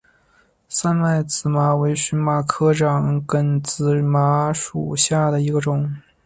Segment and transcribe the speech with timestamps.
[0.67, 5.95] 三脉紫麻为荨麻科长梗紫麻属下的一个种。